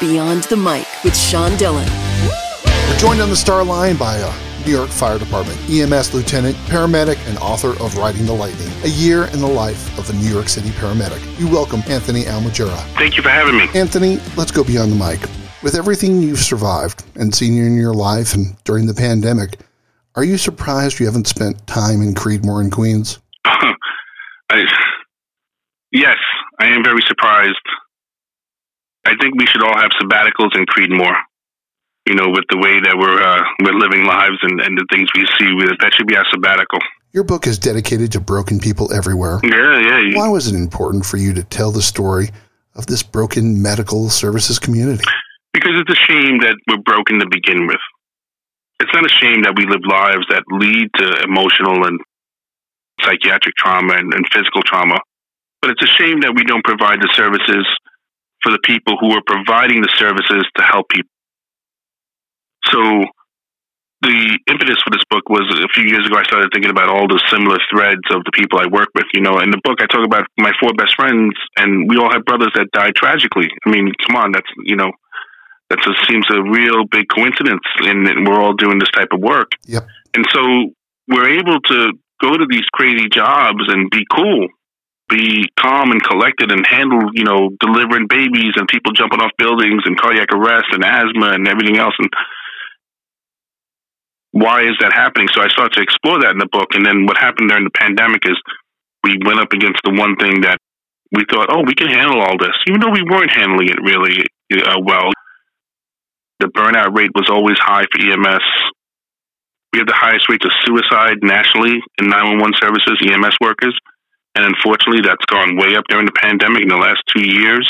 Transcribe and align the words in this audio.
Beyond 0.00 0.44
the 0.44 0.56
Mic 0.56 0.86
with 1.02 1.16
Sean 1.16 1.56
Dillon. 1.56 1.88
We're 2.88 2.98
joined 2.98 3.20
on 3.20 3.30
the 3.30 3.36
star 3.36 3.64
line 3.64 3.96
by 3.96 4.14
a 4.18 4.32
New 4.64 4.70
York 4.70 4.90
Fire 4.90 5.18
Department 5.18 5.58
EMS 5.68 6.14
lieutenant, 6.14 6.56
paramedic, 6.68 7.18
and 7.28 7.36
author 7.38 7.70
of 7.82 7.96
Riding 7.96 8.24
the 8.24 8.32
Lightning, 8.32 8.68
a 8.84 8.88
year 8.88 9.24
in 9.24 9.40
the 9.40 9.48
life 9.48 9.98
of 9.98 10.08
a 10.08 10.12
New 10.12 10.28
York 10.28 10.48
City 10.48 10.68
paramedic. 10.68 11.20
We 11.40 11.46
welcome 11.46 11.82
Anthony 11.88 12.22
Almojera. 12.22 12.78
Thank 12.94 13.16
you 13.16 13.24
for 13.24 13.28
having 13.28 13.56
me. 13.56 13.66
Anthony, 13.74 14.18
let's 14.36 14.52
go 14.52 14.62
beyond 14.62 14.92
the 14.92 14.96
mic. 14.96 15.20
With 15.64 15.74
everything 15.74 16.22
you've 16.22 16.38
survived 16.38 17.02
and 17.16 17.34
seen 17.34 17.58
in 17.58 17.76
your 17.76 17.92
life 17.92 18.34
and 18.34 18.56
during 18.62 18.86
the 18.86 18.94
pandemic, 18.94 19.58
are 20.14 20.22
you 20.22 20.38
surprised 20.38 21.00
you 21.00 21.06
haven't 21.06 21.26
spent 21.26 21.66
time 21.66 22.02
in 22.02 22.14
Creedmoor 22.14 22.60
and 22.60 22.70
Queens? 22.70 23.18
I, 23.44 24.62
yes, 25.90 26.18
I 26.60 26.68
am 26.68 26.84
very 26.84 27.02
surprised. 27.08 27.58
I 29.08 29.16
think 29.16 29.40
we 29.40 29.46
should 29.46 29.62
all 29.62 29.74
have 29.74 29.90
sabbaticals 29.96 30.52
in 30.54 30.66
Creedmoor. 30.66 31.16
You 32.06 32.14
know, 32.14 32.28
with 32.28 32.44
the 32.50 32.58
way 32.58 32.80
that 32.80 32.96
we're 32.96 33.20
uh, 33.20 33.42
we're 33.64 33.76
living 33.76 34.04
lives 34.04 34.36
and, 34.42 34.60
and 34.60 34.76
the 34.76 34.86
things 34.92 35.08
we 35.16 35.24
see, 35.38 35.48
that 35.80 35.92
should 35.96 36.06
be 36.06 36.16
our 36.16 36.24
sabbatical. 36.30 36.78
Your 37.12 37.24
book 37.24 37.46
is 37.46 37.58
dedicated 37.58 38.12
to 38.12 38.20
broken 38.20 38.60
people 38.60 38.92
everywhere. 38.92 39.40
Yeah, 39.42 39.80
yeah. 39.80 40.16
Why 40.16 40.28
was 40.28 40.46
it 40.46 40.54
important 40.54 41.06
for 41.06 41.16
you 41.16 41.32
to 41.34 41.42
tell 41.42 41.70
the 41.70 41.82
story 41.82 42.28
of 42.76 42.86
this 42.86 43.02
broken 43.02 43.62
medical 43.62 44.10
services 44.10 44.58
community? 44.58 45.04
Because 45.52 45.72
it's 45.80 45.90
a 45.90 46.00
shame 46.04 46.38
that 46.40 46.56
we're 46.68 46.84
broken 46.84 47.18
to 47.18 47.26
begin 47.30 47.66
with. 47.66 47.80
It's 48.80 48.92
not 48.92 49.04
a 49.04 49.14
shame 49.20 49.42
that 49.42 49.56
we 49.56 49.64
live 49.64 49.80
lives 49.88 50.24
that 50.28 50.44
lead 50.52 50.88
to 50.96 51.24
emotional 51.24 51.86
and 51.86 51.98
psychiatric 53.00 53.54
trauma 53.56 53.94
and, 53.94 54.12
and 54.12 54.24
physical 54.32 54.62
trauma. 54.62 54.98
But 55.60 55.72
it's 55.72 55.82
a 55.82 55.92
shame 55.96 56.20
that 56.20 56.32
we 56.36 56.44
don't 56.44 56.64
provide 56.64 57.00
the 57.00 57.10
services 57.16 57.66
for 58.42 58.52
the 58.52 58.60
people 58.64 58.96
who 59.00 59.12
are 59.12 59.22
providing 59.26 59.82
the 59.82 59.92
services 59.96 60.44
to 60.56 60.62
help 60.62 60.88
people. 60.88 61.10
So 62.66 63.04
the 64.02 64.38
impetus 64.46 64.78
for 64.84 64.90
this 64.94 65.02
book 65.10 65.28
was 65.28 65.42
a 65.58 65.68
few 65.74 65.90
years 65.90 66.06
ago. 66.06 66.16
I 66.16 66.22
started 66.22 66.50
thinking 66.54 66.70
about 66.70 66.88
all 66.88 67.08
the 67.08 67.18
similar 67.30 67.58
threads 67.70 68.06
of 68.14 68.22
the 68.22 68.30
people 68.30 68.60
I 68.60 68.66
work 68.70 68.88
with. 68.94 69.06
You 69.12 69.22
know, 69.22 69.40
in 69.40 69.50
the 69.50 69.60
book, 69.64 69.82
I 69.82 69.86
talk 69.86 70.06
about 70.06 70.26
my 70.38 70.52
four 70.60 70.70
best 70.74 70.94
friends, 70.94 71.34
and 71.56 71.88
we 71.88 71.98
all 71.98 72.10
have 72.12 72.24
brothers 72.24 72.52
that 72.54 72.70
died 72.72 72.94
tragically. 72.94 73.48
I 73.66 73.70
mean, 73.70 73.90
come 74.06 74.14
on, 74.16 74.30
that's 74.32 74.50
you 74.64 74.76
know, 74.76 74.92
that 75.70 75.80
just 75.82 75.98
seems 76.08 76.26
a 76.30 76.42
real 76.42 76.86
big 76.86 77.06
coincidence, 77.10 77.66
and, 77.82 78.06
and 78.06 78.26
we're 78.26 78.40
all 78.40 78.54
doing 78.54 78.78
this 78.78 78.90
type 78.94 79.10
of 79.12 79.20
work. 79.20 79.50
Yep. 79.66 79.86
And 80.14 80.24
so 80.30 80.42
we're 81.08 81.30
able 81.34 81.58
to 81.60 81.92
go 82.22 82.36
to 82.36 82.46
these 82.48 82.66
crazy 82.72 83.08
jobs 83.10 83.66
and 83.66 83.90
be 83.90 84.06
cool 84.14 84.48
be 85.08 85.48
calm 85.58 85.90
and 85.90 86.02
collected 86.02 86.52
and 86.52 86.66
handle, 86.66 87.10
you 87.14 87.24
know, 87.24 87.50
delivering 87.60 88.06
babies 88.08 88.52
and 88.56 88.68
people 88.68 88.92
jumping 88.92 89.20
off 89.20 89.32
buildings 89.38 89.82
and 89.84 89.98
cardiac 89.98 90.28
arrest 90.32 90.68
and 90.72 90.84
asthma 90.84 91.32
and 91.32 91.48
everything 91.48 91.78
else. 91.78 91.94
And 91.98 92.10
why 94.32 94.62
is 94.62 94.76
that 94.80 94.92
happening? 94.92 95.28
So 95.32 95.40
I 95.40 95.48
started 95.48 95.72
to 95.74 95.82
explore 95.82 96.20
that 96.20 96.32
in 96.32 96.38
the 96.38 96.52
book. 96.52 96.76
And 96.76 96.84
then 96.84 97.06
what 97.06 97.16
happened 97.16 97.48
during 97.48 97.64
the 97.64 97.74
pandemic 97.74 98.22
is 98.28 98.36
we 99.02 99.16
went 99.24 99.40
up 99.40 99.52
against 99.52 99.80
the 99.84 99.96
one 99.96 100.16
thing 100.16 100.42
that 100.42 100.58
we 101.12 101.24
thought, 101.32 101.48
oh, 101.50 101.64
we 101.64 101.74
can 101.74 101.88
handle 101.88 102.20
all 102.20 102.36
this, 102.36 102.52
even 102.68 102.80
though 102.80 102.92
we 102.92 103.02
weren't 103.02 103.32
handling 103.32 103.68
it 103.68 103.80
really 103.80 104.20
uh, 104.52 104.76
well. 104.84 105.08
The 106.40 106.52
burnout 106.52 106.94
rate 106.94 107.10
was 107.14 107.28
always 107.32 107.56
high 107.58 107.88
for 107.90 107.98
EMS. 107.98 108.44
We 109.72 109.80
have 109.80 109.88
the 109.88 109.96
highest 109.96 110.28
rates 110.28 110.44
of 110.44 110.52
suicide 110.64 111.18
nationally 111.22 111.80
in 111.98 112.08
911 112.08 112.54
services, 112.60 113.00
EMS 113.00 113.36
workers. 113.40 113.76
And 114.34 114.44
unfortunately, 114.44 115.02
that's 115.02 115.24
gone 115.26 115.56
way 115.56 115.76
up 115.76 115.84
during 115.88 116.06
the 116.06 116.12
pandemic. 116.12 116.62
In 116.62 116.68
the 116.68 116.76
last 116.76 117.02
two 117.14 117.24
years, 117.24 117.68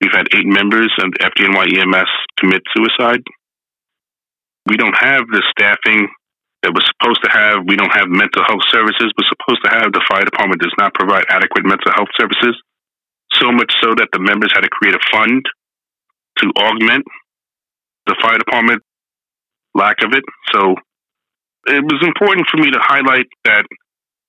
we've 0.00 0.12
had 0.12 0.28
eight 0.34 0.46
members 0.46 0.92
of 0.98 1.10
FDNY 1.20 1.78
EMS 1.78 2.10
commit 2.38 2.62
suicide. 2.74 3.20
We 4.66 4.76
don't 4.76 4.96
have 4.96 5.26
the 5.28 5.42
staffing 5.50 6.08
that 6.62 6.72
we're 6.72 6.84
supposed 6.84 7.20
to 7.24 7.30
have. 7.32 7.64
We 7.66 7.76
don't 7.76 7.92
have 7.92 8.08
mental 8.08 8.44
health 8.44 8.64
services 8.68 9.12
we're 9.16 9.32
supposed 9.32 9.64
to 9.64 9.70
have. 9.76 9.92
The 9.92 10.04
fire 10.08 10.24
department 10.24 10.60
does 10.60 10.74
not 10.78 10.94
provide 10.94 11.24
adequate 11.28 11.64
mental 11.64 11.92
health 11.92 12.12
services. 12.16 12.56
So 13.32 13.52
much 13.52 13.72
so 13.80 13.94
that 13.96 14.08
the 14.12 14.20
members 14.20 14.52
had 14.52 14.62
to 14.62 14.68
create 14.68 14.94
a 14.94 15.04
fund 15.10 15.44
to 16.38 16.46
augment 16.56 17.04
the 18.06 18.16
fire 18.20 18.38
department 18.38 18.82
lack 19.74 20.02
of 20.02 20.12
it. 20.12 20.24
So 20.52 20.74
it 21.66 21.82
was 21.84 22.00
important 22.02 22.46
for 22.50 22.58
me 22.58 22.70
to 22.70 22.80
highlight 22.80 23.26
that 23.44 23.64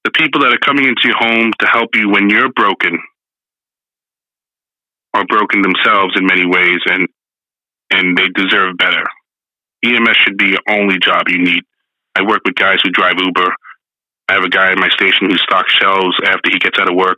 the 0.03 0.11
people 0.11 0.41
that 0.41 0.53
are 0.53 0.65
coming 0.65 0.85
into 0.85 1.01
your 1.05 1.17
home 1.17 1.51
to 1.59 1.67
help 1.67 1.89
you 1.95 2.09
when 2.09 2.29
you're 2.29 2.51
broken 2.53 2.97
are 5.13 5.25
broken 5.25 5.61
themselves 5.61 6.13
in 6.15 6.25
many 6.25 6.45
ways 6.45 6.79
and 6.85 7.07
and 7.93 8.17
they 8.17 8.29
deserve 8.29 8.77
better. 8.77 9.03
EMS 9.83 10.15
should 10.23 10.37
be 10.37 10.45
your 10.45 10.61
only 10.69 10.97
job 11.03 11.23
you 11.27 11.39
need. 11.39 11.63
I 12.15 12.21
work 12.21 12.41
with 12.45 12.55
guys 12.55 12.79
who 12.81 12.89
drive 12.89 13.15
Uber. 13.19 13.53
I 14.29 14.33
have 14.33 14.43
a 14.43 14.49
guy 14.49 14.71
at 14.71 14.77
my 14.77 14.87
station 14.89 15.29
who 15.29 15.37
stocks 15.37 15.73
shelves 15.73 16.15
after 16.23 16.49
he 16.51 16.59
gets 16.59 16.79
out 16.79 16.89
of 16.89 16.95
work. 16.95 17.17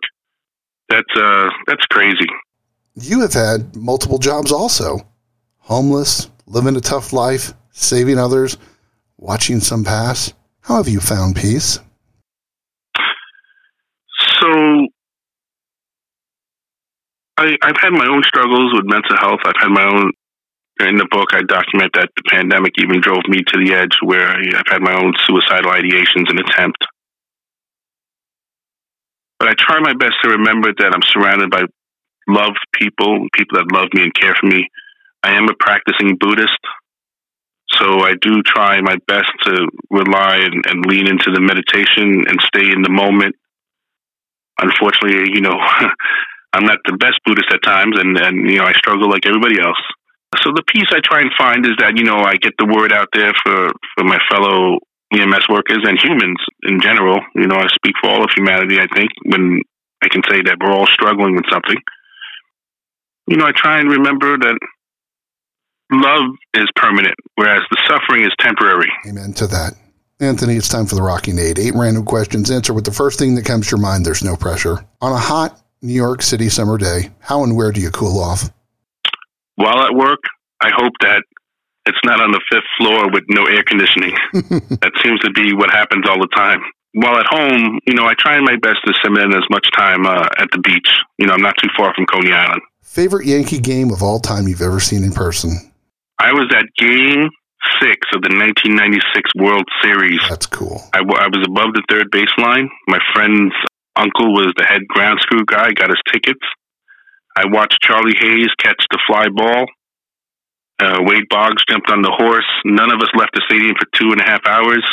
That's 0.90 1.16
uh 1.16 1.50
that's 1.68 1.86
crazy. 1.88 2.28
You 2.96 3.22
have 3.22 3.34
had 3.34 3.76
multiple 3.76 4.18
jobs 4.18 4.52
also. 4.52 5.00
Homeless, 5.60 6.30
living 6.46 6.76
a 6.76 6.82
tough 6.82 7.14
life, 7.14 7.54
saving 7.72 8.20
others, 8.20 8.58
watching 9.18 9.60
some 9.60 9.84
pass. 9.84 10.34
How 10.62 10.78
have 10.78 10.88
you 10.88 11.00
found 11.00 11.36
peace? 11.36 11.80
So 14.44 14.88
I, 17.38 17.56
I've 17.62 17.80
had 17.80 17.92
my 17.92 18.08
own 18.08 18.24
struggles 18.24 18.74
with 18.74 18.86
mental 18.86 19.16
health. 19.18 19.40
I've 19.46 19.62
had 19.62 19.70
my 19.70 19.86
own. 19.86 20.12
In 20.80 20.98
the 20.98 21.08
book, 21.12 21.30
I 21.32 21.44
document 21.44 21.92
that 21.94 22.10
the 22.18 22.24
pandemic 22.30 22.74
even 22.80 23.00
drove 23.00 23.22
me 23.30 23.38
to 23.46 23.58
the 23.64 23.76
edge 23.76 23.94
where 24.02 24.28
I've 24.28 24.68
had 24.68 24.82
my 24.82 24.92
own 24.92 25.14
suicidal 25.24 25.72
ideations 25.72 26.28
and 26.34 26.40
attempts. 26.40 26.82
But 29.40 29.50
I 29.50 29.54
try 29.54 29.80
my 29.80 29.94
best 29.94 30.16
to 30.24 30.32
remember 30.32 30.74
that 30.76 30.92
I'm 30.92 31.06
surrounded 31.14 31.52
by 31.52 31.62
loved 32.28 32.58
people, 32.74 33.28
people 33.38 33.60
that 33.60 33.72
love 33.72 33.90
me 33.94 34.02
and 34.02 34.14
care 34.16 34.34
for 34.34 34.48
me. 34.48 34.68
I 35.22 35.38
am 35.38 35.48
a 35.48 35.54
practicing 35.60 36.18
Buddhist, 36.20 36.60
so 37.72 38.02
I 38.02 38.16
do 38.20 38.42
try 38.42 38.82
my 38.82 38.98
best 39.08 39.32
to 39.44 39.68
rely 39.92 40.38
and, 40.38 40.66
and 40.66 40.86
lean 40.88 41.08
into 41.08 41.30
the 41.32 41.40
meditation 41.40 42.26
and 42.28 42.42
stay 42.42 42.66
in 42.72 42.82
the 42.82 42.90
moment 42.90 43.36
unfortunately, 44.60 45.32
you 45.34 45.42
know, 45.42 45.56
I'm 46.54 46.66
not 46.66 46.80
the 46.86 46.98
best 46.98 47.20
Buddhist 47.26 47.50
at 47.54 47.64
times, 47.64 47.98
and 47.98 48.18
and 48.18 48.50
you 48.50 48.58
know, 48.58 48.66
I 48.66 48.74
struggle 48.74 49.10
like 49.10 49.26
everybody 49.26 49.60
else. 49.60 49.82
So 50.42 50.52
the 50.54 50.64
piece 50.66 50.90
I 50.92 51.00
try 51.04 51.22
and 51.22 51.32
find 51.38 51.66
is 51.66 51.74
that 51.78 51.98
you 51.98 52.06
know 52.06 52.18
I 52.18 52.38
get 52.38 52.54
the 52.58 52.66
word 52.66 52.92
out 52.92 53.10
there 53.14 53.34
for 53.44 53.72
for 53.96 54.04
my 54.04 54.18
fellow 54.30 54.80
EMS 55.14 55.48
workers 55.50 55.86
and 55.86 55.98
humans 56.00 56.38
in 56.64 56.82
general. 56.82 57.22
You 57.36 57.48
know, 57.48 57.56
I 57.56 57.68
speak 57.74 57.94
for 58.02 58.10
all 58.10 58.24
of 58.24 58.30
humanity. 58.36 58.80
I 58.80 58.88
think 58.94 59.10
when 59.26 59.62
I 60.04 60.10
can 60.10 60.22
say 60.30 60.42
that 60.44 60.58
we're 60.60 60.74
all 60.74 60.88
struggling 60.88 61.36
with 61.36 61.46
something. 61.52 61.78
You 63.28 63.38
know, 63.38 63.46
I 63.46 63.52
try 63.56 63.80
and 63.80 63.90
remember 63.90 64.38
that 64.38 64.58
love 65.92 66.36
is 66.54 66.68
permanent, 66.76 67.16
whereas 67.36 67.62
the 67.72 67.78
suffering 67.88 68.26
is 68.26 68.32
temporary. 68.40 68.92
Amen 69.08 69.34
to 69.34 69.48
that. 69.48 69.74
Anthony, 70.24 70.56
it's 70.56 70.70
time 70.70 70.86
for 70.86 70.96
the 70.96 71.02
Rocking 71.02 71.38
Aid. 71.38 71.60
Eight 71.60 71.76
random 71.76 72.06
questions. 72.06 72.50
Answer 72.50 72.74
with 72.74 72.86
the 72.86 72.92
first 72.92 73.20
thing 73.20 73.36
that 73.36 73.46
comes 73.46 73.68
to 73.68 73.72
your 73.72 73.82
mind. 73.82 74.06
There's 74.06 74.24
no 74.24 74.36
pressure. 74.36 74.86
On 75.02 75.12
a 75.12 75.18
hot 75.18 75.62
New 75.82 75.94
York 75.94 76.22
City 76.22 76.48
summer 76.48 76.78
day, 76.78 77.12
how 77.20 77.44
and 77.44 77.56
where 77.56 77.72
do 77.72 77.82
you 77.82 77.92
cool 77.92 78.20
off? 78.20 78.50
While 79.56 79.84
at 79.84 79.94
work, 79.94 80.20
I 80.62 80.70
hope 80.74 80.94
that 81.02 81.24
it's 81.86 82.00
not 82.06 82.22
on 82.22 82.32
the 82.32 82.42
fifth 82.50 82.64
floor 82.78 83.12
with 83.12 83.24
no 83.28 83.46
air 83.46 83.64
conditioning. 83.64 84.16
that 84.80 84.94
seems 85.04 85.20
to 85.20 85.32
be 85.32 85.54
what 85.54 85.70
happens 85.72 86.06
all 86.08 86.20
the 86.20 86.30
time. 86.34 86.62
While 86.94 87.18
at 87.18 87.26
home, 87.26 87.80
you 87.86 87.94
know, 87.94 88.06
I 88.06 88.14
try 88.18 88.40
my 88.40 88.56
best 88.56 88.78
to 88.86 88.94
spend 88.94 89.18
in 89.18 89.34
as 89.34 89.44
much 89.50 89.68
time 89.76 90.06
uh, 90.06 90.28
at 90.38 90.48
the 90.52 90.60
beach. 90.60 90.90
You 91.18 91.28
know, 91.28 91.34
I'm 91.34 91.42
not 91.42 91.56
too 91.62 91.70
far 91.76 91.94
from 91.94 92.06
Coney 92.06 92.32
Island. 92.32 92.62
Favorite 92.82 93.26
Yankee 93.26 93.60
game 93.60 93.92
of 93.92 94.02
all 94.02 94.20
time 94.20 94.48
you've 94.48 94.62
ever 94.62 94.80
seen 94.80 95.04
in 95.04 95.12
person? 95.12 95.74
I 96.20 96.32
was 96.32 96.54
at 96.56 96.66
game 96.78 97.30
six 97.80 98.08
of 98.14 98.22
the 98.22 98.34
1996 98.36 99.32
World 99.40 99.68
Series. 99.82 100.22
That's 100.30 100.48
cool. 100.48 100.82
I, 100.94 101.00
I 101.00 101.28
was 101.28 101.44
above 101.48 101.74
the 101.74 101.84
third 101.90 102.12
baseline. 102.12 102.68
My 102.88 103.00
friend's 103.14 103.54
uncle 103.96 104.34
was 104.34 104.54
the 104.58 104.66
head 104.66 104.88
ground 104.88 105.20
screw 105.22 105.46
guy, 105.46 105.72
got 105.72 105.90
his 105.90 106.02
tickets. 106.12 106.44
I 107.36 107.46
watched 107.48 107.80
Charlie 107.82 108.16
Hayes 108.20 108.54
catch 108.60 108.82
the 108.92 109.00
fly 109.08 109.28
ball. 109.34 109.66
Uh, 110.80 111.00
Wade 111.02 111.30
Boggs 111.30 111.64
jumped 111.70 111.90
on 111.90 112.02
the 112.02 112.12
horse. 112.12 112.50
None 112.66 112.92
of 112.92 113.00
us 113.02 113.10
left 113.16 113.32
the 113.34 113.42
stadium 113.50 113.76
for 113.80 113.88
two 113.98 114.12
and 114.12 114.22
a 114.22 114.26
half 114.26 114.42
hours. 114.48 114.86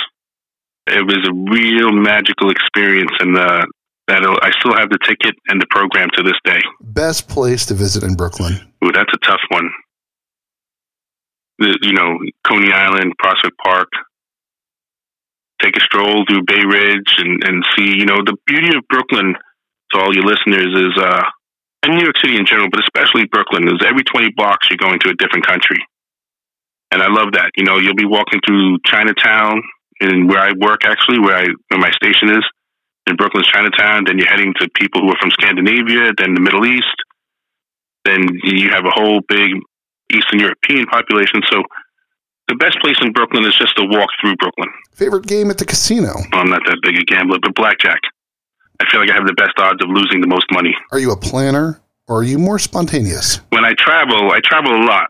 It 0.87 1.05
was 1.05 1.20
a 1.28 1.32
real 1.32 1.93
magical 1.93 2.50
experience, 2.50 3.12
and 3.20 3.37
uh, 3.37 3.64
that 4.08 4.23
I 4.25 4.50
still 4.58 4.75
have 4.75 4.90
the 4.90 4.99
ticket 5.06 5.34
and 5.49 5.61
the 5.61 5.66
program 5.70 6.08
to 6.16 6.23
this 6.23 6.38
day. 6.44 6.61
Best 6.81 7.28
place 7.28 7.66
to 7.66 7.75
visit 7.75 8.02
in 8.02 8.14
Brooklyn? 8.14 8.55
Ooh, 8.84 8.93
that's 8.93 9.12
a 9.14 9.19
tough 9.26 9.43
one 9.50 9.70
you 11.61 11.93
know, 11.93 12.19
Coney 12.47 12.73
Island, 12.73 13.12
Prospect 13.19 13.57
Park. 13.65 13.89
Take 15.62 15.77
a 15.77 15.81
stroll 15.81 16.25
through 16.27 16.43
Bay 16.47 16.65
Ridge 16.65 17.15
and, 17.19 17.45
and 17.45 17.65
see, 17.77 17.99
you 17.99 18.07
know, 18.07 18.17
the 18.25 18.37
beauty 18.47 18.77
of 18.77 18.83
Brooklyn 18.89 19.35
to 19.93 20.01
all 20.01 20.15
your 20.15 20.25
listeners 20.25 20.73
is 20.73 21.03
uh, 21.03 21.23
and 21.83 21.95
New 21.97 22.03
York 22.03 22.17
City 22.19 22.37
in 22.37 22.47
general, 22.47 22.69
but 22.71 22.81
especially 22.81 23.27
Brooklyn, 23.27 23.69
is 23.69 23.81
every 23.87 24.05
20 24.05 24.33
blocks 24.37 24.69
you're 24.71 24.79
going 24.79 24.99
to 25.01 25.11
a 25.11 25.15
different 25.15 25.47
country. 25.47 25.79
And 26.93 27.03
I 27.03 27.09
love 27.09 27.33
that. 27.33 27.51
You 27.57 27.65
know, 27.65 27.79
you'll 27.79 27.95
be 27.95 28.05
walking 28.05 28.41
through 28.47 28.79
Chinatown 28.85 29.62
and 30.01 30.29
where 30.29 30.41
I 30.41 30.53
work 30.59 30.81
actually, 30.85 31.21
where 31.21 31.37
I 31.37 31.47
where 31.69 31.81
my 31.81 31.91
station 31.93 32.31
is 32.31 32.45
in 33.07 33.17
Brooklyn's 33.17 33.47
Chinatown, 33.47 34.05
then 34.07 34.19
you're 34.19 34.29
heading 34.29 34.53
to 34.61 34.69
people 34.75 35.01
who 35.01 35.09
are 35.09 35.21
from 35.21 35.31
Scandinavia, 35.31 36.12
then 36.17 36.35
the 36.35 36.41
Middle 36.41 36.67
East, 36.67 36.97
then 38.05 38.21
you 38.45 38.71
have 38.71 38.85
a 38.85 38.91
whole 38.91 39.21
big 39.29 39.53
Eastern 40.15 40.41
European 40.41 40.87
population. 40.87 41.43
So 41.51 41.62
the 42.49 42.57
best 42.57 42.79
place 42.81 42.97
in 43.01 43.12
Brooklyn 43.12 43.45
is 43.45 43.55
just 43.59 43.77
to 43.77 43.85
walk 43.87 44.11
through 44.21 44.37
Brooklyn. 44.37 44.69
Favorite 44.95 45.27
game 45.27 45.51
at 45.51 45.59
the 45.59 45.65
casino? 45.65 46.15
Well, 46.33 46.43
I'm 46.43 46.51
not 46.51 46.62
that 46.67 46.79
big 46.83 46.97
a 46.99 47.05
gambler, 47.05 47.39
but 47.41 47.55
blackjack. 47.55 48.01
I 48.81 48.91
feel 48.91 49.01
like 49.01 49.11
I 49.11 49.15
have 49.15 49.27
the 49.27 49.35
best 49.35 49.53
odds 49.59 49.83
of 49.83 49.91
losing 49.91 50.21
the 50.21 50.27
most 50.27 50.47
money. 50.53 50.75
Are 50.91 50.99
you 50.99 51.12
a 51.12 51.17
planner 51.17 51.81
or 52.09 52.21
are 52.21 52.25
you 52.25 52.39
more 52.39 52.59
spontaneous? 52.59 53.37
When 53.51 53.65
I 53.65 53.75
travel, 53.79 54.33
I 54.33 54.41
travel 54.43 54.75
a 54.75 54.85
lot. 54.85 55.09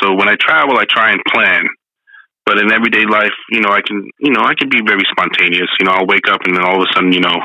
So 0.00 0.14
when 0.14 0.28
I 0.28 0.36
travel, 0.40 0.78
I 0.78 0.84
try 0.88 1.10
and 1.12 1.20
plan. 1.28 1.66
But 2.46 2.58
in 2.58 2.72
everyday 2.72 3.04
life, 3.04 3.34
you 3.50 3.60
know, 3.60 3.70
I 3.70 3.82
can, 3.86 4.08
you 4.20 4.30
know, 4.30 4.40
I 4.40 4.54
can 4.54 4.70
be 4.70 4.80
very 4.86 5.04
spontaneous. 5.10 5.68
You 5.78 5.86
know, 5.86 5.92
I'll 5.92 6.06
wake 6.06 6.28
up 6.30 6.40
and 6.44 6.56
then 6.56 6.64
all 6.64 6.80
of 6.80 6.88
a 6.88 6.94
sudden, 6.94 7.12
you 7.12 7.20
know, 7.20 7.36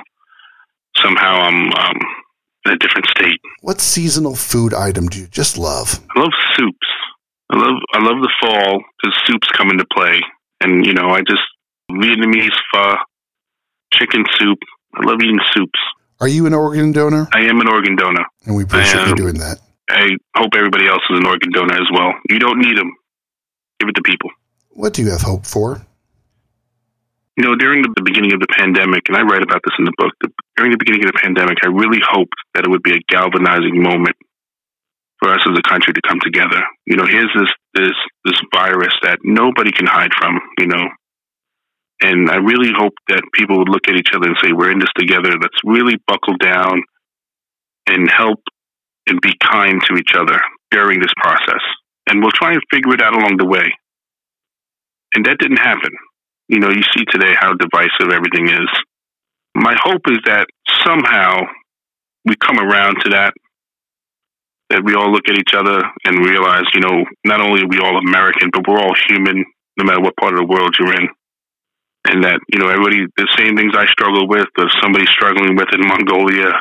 somehow 1.01 1.41
I'm 1.41 1.73
um, 1.73 1.97
in 2.65 2.71
a 2.71 2.77
different 2.77 3.07
state. 3.07 3.41
What 3.61 3.81
seasonal 3.81 4.35
food 4.35 4.73
item 4.73 5.07
do 5.07 5.19
you 5.19 5.27
just 5.27 5.57
love? 5.57 5.99
I 6.15 6.19
love 6.21 6.31
soups. 6.55 6.87
I 7.53 7.55
love 7.55 7.77
I 7.93 7.99
love 7.99 8.17
the 8.17 8.33
fall 8.41 8.81
because 8.97 9.15
soups 9.27 9.47
come 9.55 9.69
into 9.69 9.85
play, 9.93 10.19
and 10.61 10.83
you 10.83 10.93
know, 10.93 11.09
I 11.09 11.19
just 11.19 11.45
Vietnamese 11.91 12.57
pho, 12.73 12.95
chicken 13.93 14.23
soup. 14.39 14.57
I 14.95 15.05
love 15.05 15.19
eating 15.21 15.39
soups. 15.53 15.79
Are 16.19 16.27
you 16.27 16.47
an 16.47 16.53
organ 16.55 16.91
donor? 16.91 17.27
I 17.31 17.41
am 17.41 17.61
an 17.61 17.67
organ 17.67 17.95
donor. 17.95 18.25
And 18.45 18.55
we 18.55 18.63
appreciate 18.63 19.07
you 19.07 19.15
doing 19.15 19.37
that. 19.37 19.59
I 19.87 20.17
hope 20.35 20.51
everybody 20.55 20.87
else 20.87 21.01
is 21.11 21.19
an 21.19 21.27
organ 21.27 21.51
donor 21.51 21.75
as 21.75 21.87
well. 21.93 22.13
You 22.29 22.39
don't 22.39 22.57
need 22.57 22.75
them. 22.75 22.91
Give 23.79 23.89
it 23.89 23.95
to 23.95 24.01
people. 24.01 24.31
What 24.69 24.93
do 24.93 25.03
you 25.03 25.11
have 25.11 25.21
hope 25.21 25.45
for? 25.45 25.85
You 27.37 27.43
know, 27.43 27.55
during 27.55 27.83
the, 27.83 27.89
the 27.95 28.01
beginning 28.01 28.33
of 28.33 28.39
the 28.39 28.47
pandemic, 28.57 29.03
and 29.09 29.17
I 29.17 29.21
write 29.21 29.43
about 29.43 29.61
this 29.65 29.73
in 29.77 29.85
the 29.85 29.93
book, 29.97 30.13
the, 30.21 30.29
during 30.57 30.71
the 30.71 30.77
beginning 30.77 31.05
of 31.05 31.11
the 31.11 31.19
pandemic, 31.21 31.57
I 31.63 31.67
really 31.67 32.01
hoped 32.01 32.35
that 32.55 32.63
it 32.63 32.69
would 32.69 32.83
be 32.83 32.93
a 32.93 33.01
galvanizing 33.09 33.81
moment 33.81 34.15
for 35.23 35.31
us 35.31 35.39
as 35.47 35.57
a 35.57 35.69
country 35.69 35.93
to 35.93 36.01
come 36.07 36.19
together. 36.21 36.61
You 36.85 36.97
know, 36.97 37.05
here's 37.05 37.31
this 37.33 37.49
this 37.73 37.97
this 38.25 38.39
virus 38.53 38.93
that 39.03 39.19
nobody 39.23 39.71
can 39.71 39.87
hide 39.87 40.11
from. 40.19 40.39
You 40.59 40.67
know, 40.67 40.85
and 42.01 42.29
I 42.29 42.37
really 42.37 42.71
hope 42.75 42.93
that 43.07 43.23
people 43.33 43.57
would 43.57 43.69
look 43.69 43.87
at 43.87 43.95
each 43.95 44.11
other 44.13 44.27
and 44.27 44.37
say, 44.43 44.51
"We're 44.51 44.71
in 44.71 44.79
this 44.79 44.91
together. 44.97 45.31
Let's 45.31 45.63
really 45.63 45.95
buckle 46.07 46.35
down 46.37 46.83
and 47.87 48.09
help 48.11 48.39
and 49.07 49.21
be 49.21 49.33
kind 49.41 49.81
to 49.87 49.95
each 49.95 50.13
other 50.15 50.39
during 50.71 50.99
this 50.99 51.13
process, 51.17 51.63
and 52.07 52.21
we'll 52.21 52.31
try 52.31 52.51
and 52.51 52.61
figure 52.71 52.93
it 52.93 53.01
out 53.01 53.15
along 53.15 53.37
the 53.37 53.47
way." 53.47 53.73
And 55.15 55.25
that 55.25 55.37
didn't 55.37 55.57
happen. 55.57 55.91
You 56.49 56.59
know, 56.59 56.69
you 56.69 56.81
see 56.95 57.05
today 57.05 57.33
how 57.39 57.53
divisive 57.53 58.11
everything 58.11 58.49
is. 58.49 58.69
My 59.55 59.75
hope 59.81 60.01
is 60.07 60.17
that 60.25 60.47
somehow 60.83 61.41
we 62.25 62.35
come 62.35 62.57
around 62.57 62.99
to 63.01 63.09
that 63.11 63.33
that 64.73 64.81
we 64.81 64.97
all 64.97 65.13
look 65.13 65.29
at 65.29 65.37
each 65.37 65.53
other 65.53 65.77
and 66.03 66.25
realize, 66.25 66.65
you 66.73 66.81
know, 66.81 67.05
not 67.23 67.39
only 67.39 67.61
are 67.61 67.69
we 67.69 67.77
all 67.77 68.01
American, 68.01 68.49
but 68.49 68.65
we're 68.65 68.81
all 68.81 68.97
human, 69.07 69.45
no 69.77 69.85
matter 69.85 70.01
what 70.01 70.17
part 70.17 70.33
of 70.33 70.41
the 70.41 70.49
world 70.49 70.73
you're 70.81 70.97
in. 70.97 71.07
And 72.09 72.25
that, 72.25 72.41
you 72.49 72.59
know, 72.59 72.67
everybody, 72.67 73.05
the 73.15 73.29
same 73.37 73.55
things 73.55 73.77
I 73.77 73.85
struggle 73.93 74.27
with, 74.27 74.49
there's 74.57 74.75
somebody 74.81 75.05
struggling 75.13 75.55
with 75.55 75.69
in 75.71 75.85
Mongolia, 75.85 76.51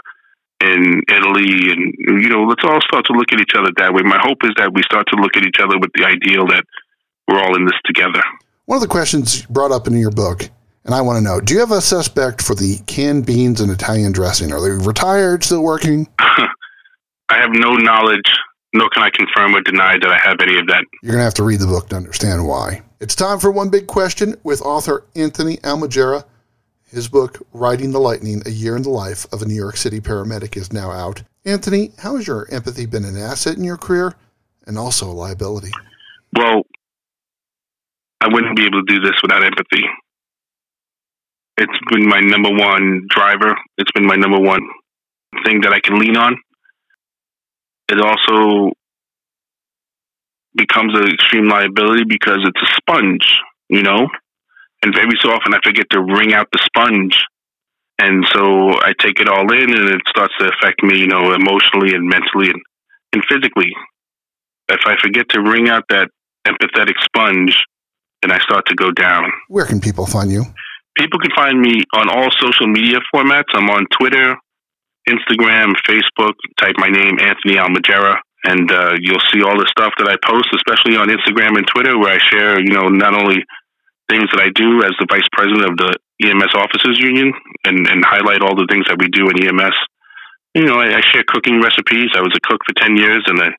in 0.61 1.03
Italy, 1.09 1.73
and, 1.73 2.23
you 2.23 2.29
know, 2.29 2.45
let's 2.45 2.63
all 2.63 2.79
start 2.85 3.09
to 3.09 3.17
look 3.17 3.33
at 3.33 3.41
each 3.41 3.57
other 3.57 3.73
that 3.81 3.91
way. 3.91 4.03
My 4.05 4.21
hope 4.21 4.45
is 4.45 4.53
that 4.61 4.71
we 4.71 4.85
start 4.85 5.09
to 5.09 5.17
look 5.17 5.35
at 5.35 5.43
each 5.43 5.59
other 5.59 5.81
with 5.81 5.91
the 5.97 6.05
ideal 6.05 6.47
that 6.53 6.63
we're 7.27 7.41
all 7.41 7.57
in 7.57 7.65
this 7.65 7.81
together. 7.89 8.23
One 8.67 8.77
of 8.77 8.83
the 8.83 8.93
questions 8.93 9.43
brought 9.47 9.73
up 9.73 9.89
in 9.89 9.97
your 9.97 10.13
book, 10.13 10.49
and 10.85 10.95
I 10.95 11.01
want 11.01 11.17
to 11.17 11.25
know 11.25 11.41
do 11.41 11.55
you 11.55 11.61
have 11.61 11.73
a 11.73 11.81
suspect 11.81 12.43
for 12.43 12.55
the 12.55 12.79
canned 12.87 13.27
beans 13.27 13.61
and 13.61 13.73
Italian 13.73 14.13
dressing? 14.13 14.53
Are 14.53 14.61
they 14.61 14.71
retired, 14.87 15.43
still 15.43 15.65
working? 15.65 16.07
I 17.33 17.39
have 17.39 17.53
no 17.55 17.71
knowledge, 17.77 18.31
nor 18.75 18.91
can 18.91 19.03
I 19.03 19.09
confirm 19.09 19.57
or 19.57 19.63
deny 19.63 19.97
that 19.99 20.07
I 20.07 20.19
have 20.23 20.37
any 20.43 20.59
of 20.59 20.67
that. 20.67 20.85
You're 21.03 21.13
going 21.13 21.21
to 21.21 21.25
have 21.25 21.35
to 21.35 21.43
read 21.43 21.61
the 21.61 21.67
book 21.67 21.89
to 21.89 21.97
understand 21.97 22.47
why. 22.47 22.83
It's 23.01 23.15
time 23.15 23.39
for 23.39 23.51
one 23.51 23.71
big 23.71 23.87
question 23.87 24.37
with 24.45 24.61
author 24.61 25.05
Anthony 25.17 25.57
Almojera. 25.59 26.27
His 26.91 27.09
book, 27.09 27.39
Riding 27.55 27.91
the 27.91 28.01
Lightning 28.01 28.43
A 28.45 28.51
Year 28.51 28.77
in 28.77 28.83
the 28.83 28.91
Life 28.91 29.25
of 29.33 29.41
a 29.41 29.47
New 29.47 29.55
York 29.55 29.79
City 29.79 29.99
Paramedic, 29.99 30.59
is 30.59 30.75
now 30.75 30.91
out. 30.91 31.23
Anthony, 31.47 31.93
how 31.97 32.17
has 32.17 32.27
your 32.27 32.47
empathy 32.51 32.85
been 32.85 33.07
an 33.07 33.17
asset 33.17 33.57
in 33.57 33.65
your 33.65 33.79
career 33.79 34.15
and 34.67 34.77
also 34.77 35.11
a 35.11 35.17
liability? 35.17 35.71
Well, 36.37 36.65
I 38.21 38.29
wouldn't 38.29 38.57
be 38.57 38.67
able 38.67 38.85
to 38.85 38.93
do 38.93 39.01
this 39.01 39.19
without 39.23 39.43
empathy. 39.43 39.87
It's 41.57 41.79
been 41.91 42.07
my 42.07 42.21
number 42.21 42.51
one 42.51 43.07
driver. 43.09 43.57
It's 43.79 43.93
been 43.93 44.07
my 44.07 44.17
number 44.17 44.39
one 44.39 44.69
thing 45.47 45.63
that 45.63 45.73
I 45.73 45.81
can 45.81 45.99
lean 45.99 46.19
on 46.19 46.37
it 47.93 48.01
also 48.01 48.73
becomes 50.55 50.95
an 50.95 51.13
extreme 51.13 51.49
liability 51.49 52.05
because 52.09 52.39
it's 52.45 52.63
a 52.63 52.75
sponge, 52.77 53.27
you 53.69 53.83
know? 53.83 54.09
And 54.83 54.95
very 54.95 55.17
so 55.21 55.31
often 55.31 55.55
I 55.55 55.59
forget 55.63 55.87
to 55.91 56.01
wring 56.01 56.33
out 56.33 56.49
the 56.53 56.59
sponge. 56.65 57.17
And 57.99 58.25
so 58.33 58.73
I 58.81 58.93
take 58.99 59.21
it 59.21 59.29
all 59.29 59.53
in 59.53 59.71
and 59.77 59.91
it 59.91 60.01
starts 60.09 60.35
to 60.41 60.49
affect 60.49 60.83
me, 60.83 60.99
you 60.99 61.07
know, 61.07 61.33
emotionally 61.33 61.95
and 61.95 62.09
mentally 62.09 62.51
and, 62.51 62.63
and 63.13 63.23
physically. 63.31 63.73
If 64.69 64.81
I 64.87 64.97
forget 65.01 65.29
to 65.31 65.43
wring 65.43 65.69
out 65.69 65.85
that 65.91 66.09
empathetic 66.49 66.95
sponge, 67.05 67.63
then 68.23 68.33
I 68.33 68.39
start 68.39 68.65
to 68.69 68.75
go 68.75 68.91
down. 68.91 69.31
Where 69.49 69.67
can 69.67 69.81
people 69.81 70.07
find 70.07 70.31
you? 70.31 70.45
People 70.97 71.21
can 71.21 71.31
find 71.37 71.61
me 71.61 71.83
on 71.95 72.09
all 72.09 72.31
social 72.41 72.67
media 72.67 72.99
formats. 73.15 73.53
I'm 73.55 73.69
on 73.71 73.87
Twitter, 73.99 74.37
Instagram, 75.09 75.75
Facebook, 75.89 76.35
type 76.59 76.75
my 76.79 76.89
name, 76.89 77.19
Anthony 77.19 77.59
Almojera, 77.59 78.17
and 78.45 78.71
uh, 78.71 78.95
you'll 79.01 79.23
see 79.33 79.43
all 79.43 79.59
the 79.59 79.71
stuff 79.71 79.95
that 79.99 80.11
I 80.11 80.17
post, 80.23 80.51
especially 80.55 80.99
on 80.99 81.09
Instagram 81.09 81.59
and 81.59 81.67
Twitter, 81.67 81.99
where 81.99 82.15
I 82.15 82.21
share, 82.31 82.59
you 82.59 82.75
know, 82.75 82.89
not 82.89 83.15
only 83.15 83.43
things 84.11 84.29
that 84.35 84.43
I 84.43 84.51
do 84.55 84.83
as 84.83 84.93
the 84.99 85.07
vice 85.09 85.27
president 85.33 85.71
of 85.71 85.77
the 85.79 85.95
EMS 86.27 86.55
Officers 86.55 86.99
Union 86.99 87.33
and, 87.65 87.87
and 87.87 88.05
highlight 88.05 88.43
all 88.43 88.55
the 88.55 88.67
things 88.71 88.87
that 88.89 88.99
we 88.99 89.09
do 89.09 89.31
in 89.31 89.47
EMS. 89.47 89.77
You 90.55 90.67
know, 90.67 90.79
I, 90.79 90.99
I 90.99 91.01
share 91.13 91.25
cooking 91.27 91.63
recipes. 91.63 92.13
I 92.15 92.21
was 92.21 92.35
a 92.37 92.43
cook 92.47 92.61
for 92.67 92.75
10 92.77 92.97
years, 92.97 93.25
and 93.27 93.41
I 93.41 93.51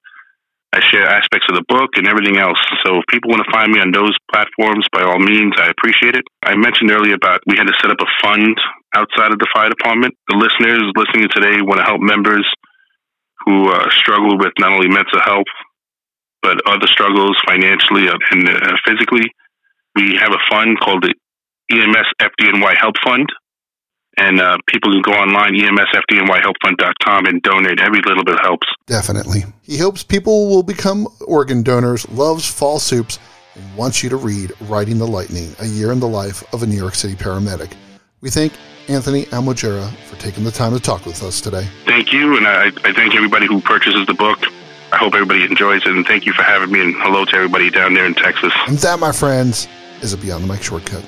I 0.73 0.81
share 0.89 1.05
aspects 1.05 1.45
of 1.49 1.55
the 1.55 1.69
book 1.69 2.01
and 2.01 2.09
everything 2.09 2.41
else. 2.41 2.57
So 2.81 2.97
if 2.97 3.05
people 3.05 3.29
want 3.29 3.45
to 3.45 3.53
find 3.53 3.69
me 3.69 3.77
on 3.77 3.93
those 3.93 4.17
platforms, 4.33 4.89
by 4.89 5.05
all 5.05 5.21
means, 5.21 5.53
I 5.61 5.69
appreciate 5.69 6.17
it. 6.17 6.25
I 6.41 6.57
mentioned 6.57 6.89
earlier 6.89 7.13
about 7.13 7.45
we 7.45 7.57
had 7.57 7.69
to 7.69 7.77
set 7.77 7.93
up 7.93 8.01
a 8.01 8.09
fund 8.25 8.57
outside 8.95 9.31
of 9.31 9.39
the 9.39 9.47
fire 9.53 9.69
department. 9.69 10.13
The 10.27 10.37
listeners 10.37 10.83
listening 10.95 11.29
today 11.33 11.61
want 11.61 11.79
to 11.79 11.85
help 11.85 12.01
members 12.01 12.47
who 13.45 13.69
uh, 13.69 13.89
struggle 13.91 14.37
with 14.37 14.53
not 14.59 14.73
only 14.73 14.87
mental 14.87 15.19
health, 15.23 15.51
but 16.41 16.57
other 16.67 16.87
struggles 16.87 17.37
financially 17.47 18.07
and 18.07 18.49
uh, 18.49 18.77
physically. 18.85 19.27
We 19.95 20.15
have 20.19 20.31
a 20.31 20.41
fund 20.49 20.79
called 20.79 21.03
the 21.03 21.13
EMS 21.71 22.07
FDNY 22.21 22.75
Help 22.77 22.95
Fund 23.03 23.29
and 24.17 24.39
uh, 24.39 24.57
people 24.67 24.91
can 24.91 25.01
go 25.01 25.11
online, 25.11 25.53
emsfdnyhelpfund.com, 25.53 27.25
and 27.25 27.41
donate. 27.41 27.79
Every 27.81 28.01
little 28.05 28.23
bit 28.23 28.39
helps. 28.41 28.67
Definitely. 28.85 29.43
He 29.63 29.77
hopes 29.77 30.03
people 30.03 30.49
will 30.49 30.63
become 30.63 31.07
organ 31.25 31.63
donors, 31.63 32.07
loves 32.09 32.49
fall 32.49 32.79
soups, 32.79 33.17
and 33.55 33.75
wants 33.75 34.03
you 34.03 34.09
to 34.09 34.17
read 34.17 34.51
Riding 34.61 34.99
the 34.99 35.07
Lightning, 35.07 35.55
a 35.59 35.65
year 35.65 35.91
in 35.91 35.99
the 35.99 36.07
life 36.07 36.43
of 36.53 36.63
a 36.63 36.67
New 36.67 36.77
York 36.77 36.95
City 36.95 37.15
paramedic. 37.15 37.73
We 38.21 38.29
thank 38.29 38.53
Anthony 38.87 39.25
Almojera 39.25 39.89
for 40.07 40.15
taking 40.17 40.43
the 40.43 40.51
time 40.51 40.73
to 40.73 40.79
talk 40.79 41.05
with 41.05 41.23
us 41.23 41.41
today. 41.41 41.67
Thank 41.85 42.11
you, 42.11 42.37
and 42.37 42.47
I, 42.47 42.67
I 42.67 42.93
thank 42.93 43.15
everybody 43.15 43.47
who 43.47 43.61
purchases 43.61 44.05
the 44.07 44.13
book. 44.13 44.39
I 44.91 44.97
hope 44.97 45.13
everybody 45.13 45.43
enjoys 45.43 45.81
it, 45.85 45.95
and 45.95 46.05
thank 46.05 46.25
you 46.25 46.33
for 46.33 46.43
having 46.43 46.71
me, 46.71 46.81
and 46.81 46.95
hello 46.97 47.25
to 47.25 47.35
everybody 47.35 47.69
down 47.69 47.93
there 47.93 48.05
in 48.05 48.13
Texas. 48.13 48.53
And 48.67 48.77
that, 48.79 48.99
my 48.99 49.11
friends, 49.11 49.67
is 50.01 50.13
a 50.13 50.17
Beyond 50.17 50.43
the 50.43 50.47
Mic 50.47 50.61
shortcut. 50.61 51.03